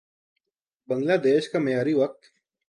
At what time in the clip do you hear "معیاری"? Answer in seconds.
1.59-1.93